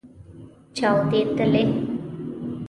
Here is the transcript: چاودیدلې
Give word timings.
چاودیدلې 0.75 1.63